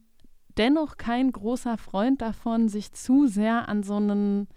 dennoch 0.57 0.97
kein 0.97 1.31
großer 1.31 1.77
Freund 1.77 2.21
davon, 2.21 2.67
sich 2.69 2.91
zu 2.93 3.27
sehr 3.27 3.69
an 3.69 3.83
so 3.83 3.95
einen, 3.95 4.47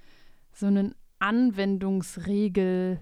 so 0.52 0.66
einen 0.66 0.94
Anwendungsregelwerk 1.18 3.00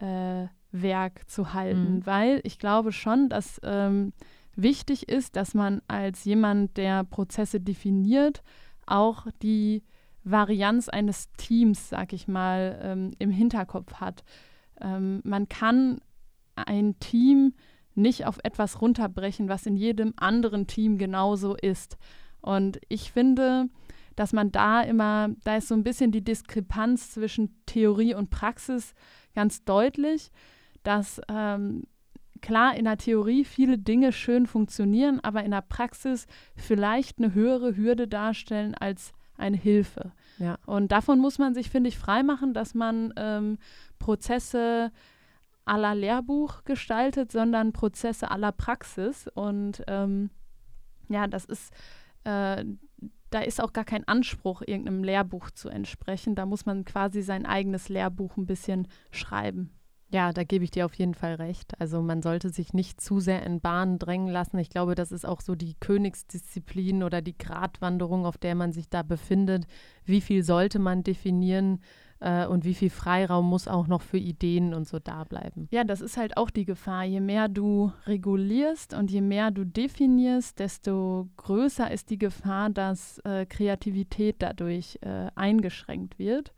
äh, 0.00 1.26
zu 1.26 1.52
halten, 1.52 1.96
mhm. 1.96 2.06
weil 2.06 2.40
ich 2.44 2.58
glaube 2.58 2.92
schon, 2.92 3.28
dass 3.28 3.60
ähm, 3.64 4.12
wichtig 4.56 5.08
ist, 5.08 5.36
dass 5.36 5.54
man 5.54 5.82
als 5.88 6.24
jemand, 6.24 6.76
der 6.76 7.04
Prozesse 7.04 7.60
definiert, 7.60 8.42
auch 8.86 9.26
die 9.42 9.82
Varianz 10.24 10.88
eines 10.88 11.30
Teams, 11.32 11.88
sag 11.90 12.12
ich 12.12 12.26
mal, 12.28 12.78
ähm, 12.82 13.10
im 13.18 13.30
Hinterkopf 13.30 13.94
hat. 13.94 14.24
Ähm, 14.80 15.20
man 15.24 15.48
kann 15.48 16.00
ein 16.56 16.98
Team 16.98 17.54
nicht 17.94 18.26
auf 18.26 18.38
etwas 18.42 18.80
runterbrechen, 18.80 19.48
was 19.48 19.66
in 19.66 19.76
jedem 19.76 20.14
anderen 20.16 20.66
Team 20.66 20.98
genauso 20.98 21.54
ist. 21.54 21.96
Und 22.40 22.80
ich 22.88 23.12
finde, 23.12 23.68
dass 24.16 24.32
man 24.32 24.52
da 24.52 24.82
immer, 24.82 25.30
da 25.44 25.56
ist 25.56 25.68
so 25.68 25.74
ein 25.74 25.84
bisschen 25.84 26.12
die 26.12 26.24
Diskrepanz 26.24 27.12
zwischen 27.12 27.56
Theorie 27.66 28.14
und 28.14 28.30
Praxis 28.30 28.94
ganz 29.34 29.64
deutlich, 29.64 30.30
dass 30.82 31.20
ähm, 31.28 31.84
klar 32.40 32.76
in 32.76 32.84
der 32.84 32.98
Theorie 32.98 33.44
viele 33.44 33.78
Dinge 33.78 34.12
schön 34.12 34.46
funktionieren, 34.46 35.20
aber 35.20 35.44
in 35.44 35.50
der 35.50 35.62
Praxis 35.62 36.26
vielleicht 36.56 37.18
eine 37.18 37.34
höhere 37.34 37.76
Hürde 37.76 38.06
darstellen 38.06 38.74
als 38.74 39.12
eine 39.36 39.56
Hilfe. 39.56 40.12
Ja. 40.38 40.58
Und 40.66 40.92
davon 40.92 41.18
muss 41.18 41.38
man 41.38 41.54
sich, 41.54 41.70
finde 41.70 41.88
ich, 41.88 41.98
freimachen, 41.98 42.54
dass 42.54 42.74
man 42.74 43.12
ähm, 43.16 43.58
Prozesse 43.98 44.90
aller 45.64 45.94
Lehrbuch 45.94 46.64
gestaltet, 46.64 47.32
sondern 47.32 47.72
Prozesse 47.72 48.30
aller 48.30 48.52
Praxis. 48.52 49.28
Und 49.34 49.82
ähm, 49.86 50.30
ja, 51.08 51.26
das 51.26 51.44
ist, 51.44 51.72
äh, 52.24 52.64
da 53.30 53.40
ist 53.40 53.62
auch 53.62 53.72
gar 53.72 53.84
kein 53.84 54.06
Anspruch, 54.06 54.62
irgendeinem 54.66 55.02
Lehrbuch 55.02 55.50
zu 55.50 55.68
entsprechen. 55.68 56.34
Da 56.34 56.46
muss 56.46 56.66
man 56.66 56.84
quasi 56.84 57.22
sein 57.22 57.46
eigenes 57.46 57.88
Lehrbuch 57.88 58.36
ein 58.36 58.46
bisschen 58.46 58.88
schreiben. 59.10 59.70
Ja, 60.14 60.32
da 60.32 60.44
gebe 60.44 60.62
ich 60.62 60.70
dir 60.70 60.86
auf 60.86 60.94
jeden 60.94 61.14
Fall 61.14 61.34
recht. 61.34 61.72
Also 61.80 62.00
man 62.00 62.22
sollte 62.22 62.50
sich 62.50 62.72
nicht 62.72 63.00
zu 63.00 63.18
sehr 63.18 63.42
in 63.44 63.60
Bahnen 63.60 63.98
drängen 63.98 64.28
lassen. 64.28 64.58
Ich 64.58 64.70
glaube, 64.70 64.94
das 64.94 65.10
ist 65.10 65.26
auch 65.26 65.40
so 65.40 65.56
die 65.56 65.74
Königsdisziplin 65.80 67.02
oder 67.02 67.20
die 67.20 67.36
Gratwanderung, 67.36 68.24
auf 68.24 68.38
der 68.38 68.54
man 68.54 68.70
sich 68.70 68.88
da 68.88 69.02
befindet. 69.02 69.66
Wie 70.04 70.20
viel 70.20 70.44
sollte 70.44 70.78
man 70.78 71.02
definieren 71.02 71.80
äh, 72.20 72.46
und 72.46 72.64
wie 72.64 72.74
viel 72.74 72.90
Freiraum 72.90 73.48
muss 73.48 73.66
auch 73.66 73.88
noch 73.88 74.02
für 74.02 74.18
Ideen 74.18 74.72
und 74.72 74.86
so 74.86 75.00
da 75.00 75.24
bleiben? 75.24 75.66
Ja, 75.72 75.82
das 75.82 76.00
ist 76.00 76.16
halt 76.16 76.36
auch 76.36 76.50
die 76.50 76.64
Gefahr. 76.64 77.02
Je 77.02 77.18
mehr 77.18 77.48
du 77.48 77.90
regulierst 78.06 78.94
und 78.94 79.10
je 79.10 79.20
mehr 79.20 79.50
du 79.50 79.66
definierst, 79.66 80.60
desto 80.60 81.28
größer 81.38 81.90
ist 81.90 82.10
die 82.10 82.18
Gefahr, 82.18 82.70
dass 82.70 83.18
äh, 83.24 83.46
Kreativität 83.46 84.36
dadurch 84.38 84.96
äh, 85.02 85.26
eingeschränkt 85.34 86.20
wird. 86.20 86.54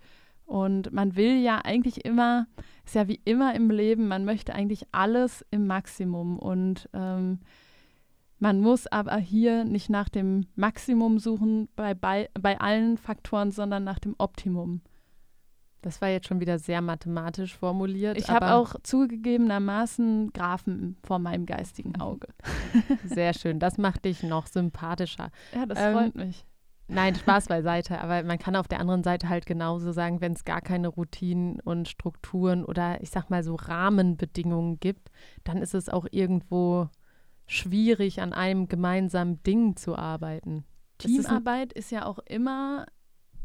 Und 0.47 0.93
man 0.93 1.17
will 1.17 1.37
ja 1.43 1.59
eigentlich 1.59 2.05
immer, 2.05 2.47
ist 2.85 2.95
ja 2.95 3.09
wie 3.09 3.21
immer 3.25 3.55
im 3.55 3.71
Leben, 3.71 4.09
man 4.09 4.25
möchte 4.25 4.55
eigentlich 4.55 4.87
alles 4.93 5.45
im 5.50 5.67
Maximum. 5.67 6.38
Und 6.38 6.88
ähm, 6.95 7.41
man 8.38 8.61
muss 8.61 8.87
aber 8.87 9.17
hier 9.17 9.65
nicht 9.65 9.91
nach 9.91 10.09
dem 10.09 10.47
Maximum 10.55 11.19
suchen 11.19 11.69
bei, 11.75 11.95
bei, 11.95 12.31
bei 12.35 12.61
allen 12.61 12.97
Faktoren, 12.97 13.50
sondern 13.50 13.83
nach 13.83 13.99
dem 13.99 14.15
Optimum. 14.19 14.83
Das 15.83 16.00
war 16.00 16.09
jetzt 16.09 16.26
schon 16.26 16.41
wieder 16.41 16.59
sehr 16.59 16.81
mathematisch 16.81 17.57
formuliert. 17.57 18.19
Ich 18.19 18.29
habe 18.29 18.55
auch 18.55 18.75
zugegebenermaßen 18.83 20.33
Graphen 20.33 20.97
vor 21.05 21.19
meinem 21.21 21.47
geistigen 21.47 22.00
Auge. 22.00 22.26
Sehr 23.05 23.35
schön. 23.35 23.61
Das 23.61 23.79
macht 23.79 24.05
dich 24.05 24.25
noch 24.25 24.49
sympathischer. 24.49 25.31
Ja, 25.55 25.65
das 25.65 25.79
ähm, 25.81 25.93
freut 25.93 26.15
mich. 26.17 26.45
Nein, 26.88 27.16
Spaß 27.16 27.49
beiseite, 27.49 28.00
aber 28.00 28.23
man 28.23 28.38
kann 28.38 28.55
auf 28.55 28.69
der 28.69 28.78
anderen 28.78 29.02
Seite 29.02 29.28
halt 29.28 29.45
genauso 29.45 29.90
sagen, 29.90 30.21
wenn 30.21 30.33
es 30.33 30.45
gar 30.45 30.61
keine 30.61 30.88
Routinen 30.88 31.61
und 31.61 31.88
Strukturen 31.88 32.64
oder 32.64 33.00
ich 33.00 33.11
sag 33.11 33.28
mal 33.28 33.43
so 33.43 33.57
Rahmenbedingungen 33.57 34.78
gibt, 34.78 35.11
dann 35.43 35.59
ist 35.59 35.75
es 35.75 35.88
auch 35.88 36.07
irgendwo 36.11 36.88
schwierig, 37.47 38.21
an 38.23 38.33
einem 38.33 38.69
gemeinsamen 38.69 39.43
Ding 39.43 39.76
zu 39.76 39.97
arbeiten. 39.97 40.64
Teamarbeit 40.99 41.73
ist, 41.73 41.87
ist, 41.87 41.90
ja 41.90 42.07
auch 42.07 42.21
immer 42.21 42.87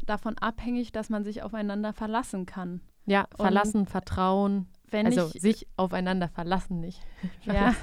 davon 0.06 0.38
abhängig, 0.38 0.92
dass 0.92 1.10
man 1.10 1.24
sich 1.24 1.42
aufeinander 1.42 1.92
verlassen 1.92 2.46
kann. 2.46 2.80
Ja, 3.06 3.26
verlassen, 3.34 3.80
und 3.80 3.90
Vertrauen. 3.90 4.68
also 4.92 5.30
ich, 5.34 5.42
sich 5.42 5.68
aufeinander 5.76 6.28
verlassen 6.28 6.78
nicht. 6.78 7.00
ja. 7.42 7.74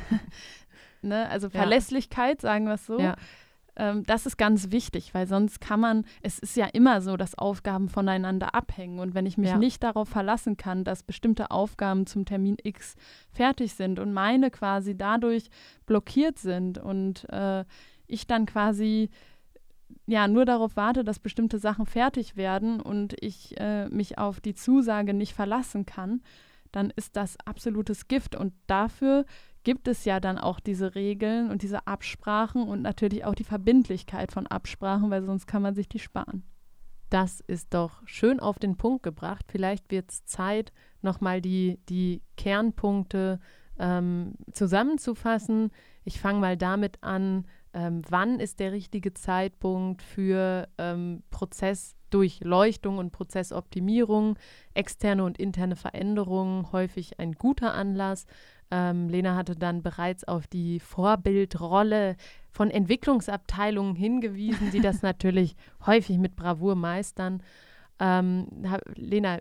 ne, 1.02 1.30
also 1.30 1.50
Verlässlichkeit, 1.50 2.44
ja. 2.44 2.50
sagen 2.50 2.66
wir 2.66 2.76
es 2.76 2.86
so. 2.86 2.98
Ja 2.98 3.18
ähm, 3.80 4.04
das 4.04 4.26
ist 4.26 4.38
ganz 4.38 4.72
wichtig, 4.72 5.14
weil 5.14 5.26
sonst 5.26 5.62
kann 5.62 5.80
man, 5.80 6.06
es 6.22 6.38
ist 6.38 6.58
ja 6.58 6.66
immer 6.66 7.02
so, 7.02 7.16
dass 7.16 7.38
Aufgaben 7.38 7.88
voneinander 7.88 8.54
abhängen. 8.54 9.00
Und 9.00 9.16
wenn 9.16 9.26
ich 9.26 9.38
mich 9.38 9.52
ja. 9.52 9.58
nicht 9.58 9.82
darauf 9.82 10.10
verlassen 10.10 10.58
kann, 10.58 10.84
dass 10.84 11.02
bestimmte 11.02 11.50
Aufgaben 11.50 12.06
zum 12.06 12.26
Termin 12.26 12.58
X 12.62 12.96
fertig 13.32 13.74
sind 13.74 14.00
und 14.00 14.12
meine 14.12 14.52
quasi 14.52 14.98
dadurch 14.98 15.50
blockiert 15.86 16.38
sind 16.38 16.78
und 16.78 17.28
äh, 17.30 17.64
ich 18.06 18.28
dann 18.28 18.46
quasi 18.46 19.10
ja 20.06 20.28
nur 20.28 20.44
darauf 20.44 20.76
warte, 20.76 21.06
dass 21.06 21.20
bestimmte 21.20 21.58
Sachen 21.58 21.86
fertig 21.86 22.36
werden 22.36 22.82
und 22.82 23.16
ich 23.22 23.58
äh, 23.60 23.88
mich 23.88 24.18
auf 24.18 24.42
die 24.42 24.56
Zusage 24.56 25.14
nicht 25.14 25.34
verlassen 25.34 25.86
kann, 25.86 26.22
dann 26.72 26.92
ist 26.96 27.16
das 27.16 27.38
absolutes 27.46 28.08
Gift. 28.08 28.36
Und 28.36 28.54
dafür 28.68 29.26
gibt 29.64 29.88
es 29.88 30.06
ja 30.06 30.20
dann 30.20 30.38
auch 30.38 30.60
diese 30.60 30.96
Regeln 30.96 31.50
und 31.52 31.62
diese 31.62 31.88
Absprachen 31.88 32.64
und 32.64 32.82
natürlich 32.82 33.26
auch 33.26 33.36
die 33.36 33.44
Verbindlichkeit 33.44 34.32
von 34.32 34.48
Absprachen, 34.48 35.10
weil 35.10 35.24
sonst 35.24 35.48
kann 35.48 35.62
man 35.62 35.76
sich 35.76 35.90
die 35.90 36.00
sparen. 36.00 36.44
Das 37.10 37.40
ist 37.42 37.74
doch 37.74 38.02
schön 38.06 38.40
auf 38.40 38.60
den 38.60 38.78
Punkt 38.78 39.04
gebracht. 39.04 39.46
Vielleicht 39.50 39.90
wird 39.92 40.12
es 40.12 40.26
Zeit, 40.26 40.72
nochmal 41.02 41.42
die, 41.42 41.80
die 41.90 42.22
Kernpunkte 42.38 43.40
ähm, 43.80 44.34
zusammenzufassen. 44.52 45.72
Ich 46.04 46.20
fange 46.20 46.40
mal 46.40 46.58
damit 46.58 47.02
an, 47.02 47.46
ähm, 47.74 48.02
wann 48.10 48.40
ist 48.40 48.60
der 48.60 48.72
richtige 48.72 49.14
Zeitpunkt 49.14 50.02
für 50.02 50.68
ähm, 50.78 51.24
Prozessdurchleuchtung 51.30 52.98
und 52.98 53.12
Prozessoptimierung, 53.12 54.38
externe 54.74 55.24
und 55.24 55.40
interne 55.40 55.76
Veränderungen, 55.76 56.72
häufig 56.72 57.20
ein 57.20 57.34
guter 57.34 57.74
Anlass. 57.74 58.26
Ähm, 58.72 59.10
Lena 59.10 59.36
hatte 59.36 59.56
dann 59.56 59.82
bereits 59.82 60.24
auf 60.24 60.48
die 60.48 60.80
Vorbildrolle 60.80 62.16
von 62.52 62.70
Entwicklungsabteilungen 62.70 63.96
hingewiesen, 63.96 64.72
die 64.72 64.80
das 64.80 65.02
natürlich 65.02 65.56
häufig 65.86 66.18
mit 66.18 66.36
Bravour 66.36 66.76
meistern. 66.76 67.42
Ähm, 68.00 68.48
Lena, 68.96 69.40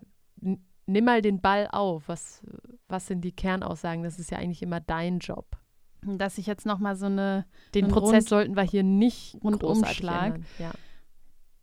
nimm 0.89 1.05
mal 1.05 1.21
den 1.21 1.41
Ball 1.41 1.67
auf. 1.71 2.07
Was, 2.07 2.43
was 2.87 3.07
sind 3.07 3.21
die 3.21 3.31
Kernaussagen? 3.31 4.03
Das 4.03 4.19
ist 4.19 4.31
ja 4.31 4.39
eigentlich 4.39 4.63
immer 4.63 4.79
dein 4.79 5.19
Job. 5.19 5.57
Dass 6.01 6.37
ich 6.37 6.47
jetzt 6.47 6.65
noch 6.65 6.79
mal 6.79 6.95
so 6.95 7.07
eine 7.07 7.45
den 7.75 7.89
Prozess 7.89 8.23
Rund, 8.23 8.29
sollten 8.29 8.55
wir 8.55 8.63
hier 8.63 8.83
nicht 8.83 9.37
Rundumschlag. 9.43 10.39
Ja. 10.57 10.71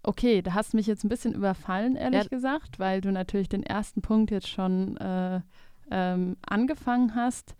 Okay, 0.02 0.40
da 0.42 0.55
hast 0.55 0.72
du 0.72 0.76
mich 0.76 0.87
jetzt 0.87 1.05
ein 1.05 1.09
bisschen 1.09 1.35
überfallen, 1.35 1.96
ehrlich 1.96 2.24
ja. 2.24 2.29
gesagt, 2.29 2.79
weil 2.79 3.00
du 3.00 3.11
natürlich 3.11 3.48
den 3.48 3.64
ersten 3.64 4.02
Punkt 4.02 4.31
jetzt 4.31 4.48
schon 4.48 4.96
äh, 4.98 5.40
ähm, 5.90 6.37
angefangen 6.46 7.14
hast. 7.14 7.55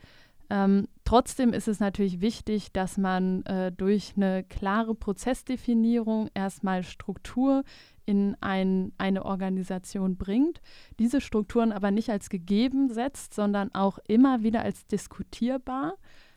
Ähm, 0.49 0.87
trotzdem 1.05 1.53
ist 1.53 1.67
es 1.69 1.81
natürlich 1.81 2.21
wichtig, 2.21 2.73
dass 2.73 2.99
man 2.99 3.45
äh, 3.47 3.73
durch 3.73 4.15
eine 4.17 4.45
klare 4.45 4.95
Prozessdefinierung 4.95 6.29
erstmal 6.35 6.85
Struktur 6.85 7.65
in 8.05 8.37
ein, 8.41 8.93
eine 8.99 9.25
Organisation 9.25 10.17
bringt, 10.17 10.61
diese 11.01 11.21
Strukturen 11.21 11.73
aber 11.73 11.91
nicht 11.91 12.11
als 12.11 12.31
gegeben 12.31 12.89
setzt, 12.89 13.35
sondern 13.35 13.75
auch 13.75 13.99
immer 14.07 14.45
wieder 14.45 14.63
als 14.63 14.87
diskutierbar, 14.87 15.95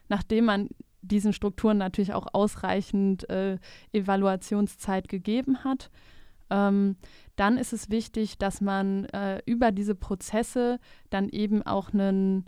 nachdem 0.07 0.45
man 0.45 0.69
diesen 1.01 1.31
Strukturen 1.31 1.77
natürlich 1.77 2.13
auch 2.13 2.27
ausreichend 2.33 3.29
äh, 3.29 3.57
Evaluationszeit 3.93 5.07
gegeben 5.07 5.63
hat. 5.63 5.91
Ähm, 6.49 6.95
dann 7.35 7.57
ist 7.57 7.73
es 7.73 7.89
wichtig, 7.89 8.37
dass 8.37 8.61
man 8.61 9.05
äh, 9.05 9.41
über 9.45 9.71
diese 9.71 9.95
Prozesse 9.95 10.79
dann 11.09 11.29
eben 11.29 11.63
auch 11.63 11.93
einen, 11.93 12.45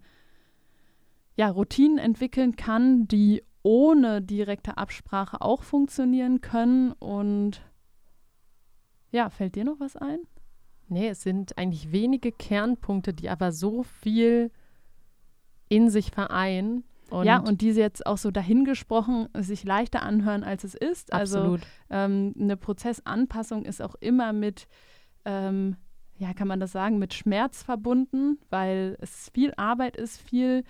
ja, 1.35 1.49
Routinen 1.49 1.97
entwickeln 1.97 2.55
kann, 2.55 3.07
die 3.07 3.43
ohne 3.63 4.21
direkte 4.21 4.77
Absprache 4.77 5.41
auch 5.41 5.63
funktionieren 5.63 6.41
können. 6.41 6.91
Und 6.93 7.61
ja, 9.11 9.29
fällt 9.29 9.55
dir 9.55 9.65
noch 9.65 9.79
was 9.79 9.95
ein? 9.95 10.19
Nee, 10.87 11.09
es 11.09 11.21
sind 11.21 11.57
eigentlich 11.57 11.91
wenige 11.91 12.31
Kernpunkte, 12.31 13.13
die 13.13 13.29
aber 13.29 13.51
so 13.51 13.83
viel 13.83 14.51
in 15.69 15.89
sich 15.89 16.11
vereinen. 16.11 16.83
Und 17.11 17.25
ja, 17.25 17.39
und 17.39 17.59
diese 17.59 17.81
jetzt 17.81 18.05
auch 18.05 18.17
so 18.17 18.31
dahingesprochen 18.31 19.27
sich 19.37 19.65
leichter 19.65 20.01
anhören, 20.01 20.45
als 20.45 20.63
es 20.63 20.75
ist. 20.75 21.11
Also, 21.11 21.39
Absolut. 21.39 21.61
Also 21.89 22.05
ähm, 22.05 22.33
eine 22.39 22.55
Prozessanpassung 22.55 23.65
ist 23.65 23.81
auch 23.81 23.95
immer 23.99 24.31
mit, 24.31 24.67
ähm, 25.25 25.75
ja, 26.17 26.33
kann 26.33 26.47
man 26.47 26.61
das 26.61 26.71
sagen, 26.71 26.99
mit 26.99 27.13
Schmerz 27.13 27.63
verbunden, 27.63 28.39
weil 28.49 28.97
es 29.01 29.29
viel 29.33 29.53
Arbeit 29.57 29.97
ist, 29.97 30.21
viel 30.21 30.63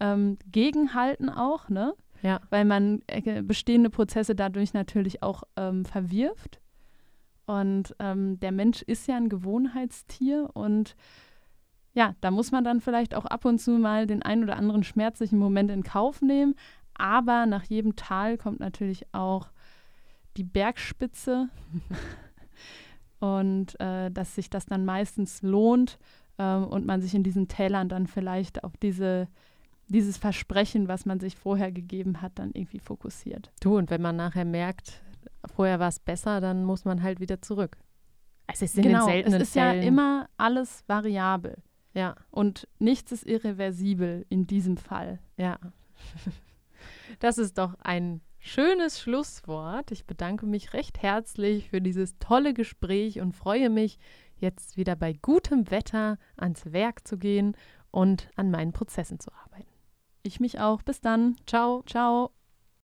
ähm, 0.00 0.38
Gegenhalten 0.50 1.28
auch, 1.28 1.68
ne? 1.68 1.94
Ja. 2.22 2.40
Weil 2.48 2.64
man 2.64 3.02
äh, 3.06 3.42
bestehende 3.42 3.90
Prozesse 3.90 4.34
dadurch 4.34 4.72
natürlich 4.72 5.22
auch 5.22 5.42
ähm, 5.56 5.84
verwirft. 5.84 6.60
Und 7.44 7.94
ähm, 7.98 8.40
der 8.40 8.52
Mensch 8.52 8.80
ist 8.80 9.08
ja 9.08 9.16
ein 9.16 9.28
Gewohnheitstier 9.28 10.48
und 10.54 10.96
ja, 11.94 12.14
da 12.20 12.30
muss 12.30 12.52
man 12.52 12.64
dann 12.64 12.80
vielleicht 12.80 13.14
auch 13.14 13.26
ab 13.26 13.44
und 13.44 13.58
zu 13.58 13.72
mal 13.72 14.06
den 14.06 14.22
einen 14.22 14.44
oder 14.44 14.56
anderen 14.56 14.82
schmerzlichen 14.82 15.38
Moment 15.38 15.70
in 15.70 15.82
Kauf 15.82 16.22
nehmen. 16.22 16.54
Aber 16.94 17.46
nach 17.46 17.64
jedem 17.64 17.96
Tal 17.96 18.38
kommt 18.38 18.60
natürlich 18.60 19.06
auch 19.12 19.50
die 20.36 20.44
Bergspitze. 20.44 21.48
und 23.22 23.78
äh, 23.80 24.10
dass 24.10 24.34
sich 24.34 24.50
das 24.50 24.66
dann 24.66 24.84
meistens 24.84 25.42
lohnt 25.42 25.98
äh, 26.38 26.56
und 26.56 26.86
man 26.86 27.00
sich 27.00 27.14
in 27.14 27.22
diesen 27.22 27.46
Tälern 27.46 27.88
dann 27.88 28.08
vielleicht 28.08 28.64
auf 28.64 28.76
diese, 28.76 29.28
dieses 29.86 30.16
Versprechen, 30.16 30.88
was 30.88 31.06
man 31.06 31.20
sich 31.20 31.36
vorher 31.36 31.70
gegeben 31.70 32.20
hat, 32.20 32.32
dann 32.36 32.50
irgendwie 32.52 32.80
fokussiert. 32.80 33.52
Du, 33.60 33.76
und 33.76 33.90
wenn 33.90 34.02
man 34.02 34.16
nachher 34.16 34.44
merkt, 34.44 35.02
vorher 35.54 35.78
war 35.78 35.88
es 35.88 36.00
besser, 36.00 36.40
dann 36.40 36.64
muss 36.64 36.84
man 36.84 37.02
halt 37.02 37.20
wieder 37.20 37.40
zurück. 37.40 37.76
Es 38.48 38.60
ist 38.60 38.76
in 38.76 38.82
genau, 38.82 39.06
den 39.06 39.12
seltenen 39.12 39.40
es 39.40 39.48
ist 39.48 39.52
Fällen. 39.52 39.82
ja 39.82 39.88
immer 39.88 40.28
alles 40.36 40.82
variabel. 40.88 41.62
Ja. 41.94 42.16
Und 42.30 42.68
nichts 42.78 43.12
ist 43.12 43.26
irreversibel 43.26 44.26
in 44.28 44.46
diesem 44.46 44.76
Fall. 44.76 45.18
Ja. 45.36 45.58
Das 47.20 47.38
ist 47.38 47.58
doch 47.58 47.74
ein 47.80 48.20
schönes 48.40 49.00
Schlusswort. 49.00 49.92
Ich 49.92 50.04
bedanke 50.04 50.46
mich 50.46 50.72
recht 50.72 51.00
herzlich 51.00 51.70
für 51.70 51.80
dieses 51.80 52.18
tolle 52.18 52.54
Gespräch 52.54 53.20
und 53.20 53.32
freue 53.32 53.70
mich, 53.70 53.98
jetzt 54.36 54.76
wieder 54.76 54.96
bei 54.96 55.12
gutem 55.12 55.70
Wetter 55.70 56.18
ans 56.36 56.72
Werk 56.72 57.06
zu 57.06 57.18
gehen 57.18 57.56
und 57.90 58.28
an 58.34 58.50
meinen 58.50 58.72
Prozessen 58.72 59.20
zu 59.20 59.30
arbeiten. 59.32 59.70
Ich 60.22 60.40
mich 60.40 60.58
auch. 60.58 60.82
Bis 60.82 61.00
dann. 61.00 61.36
Ciao. 61.46 61.82
Ciao. 61.86 62.32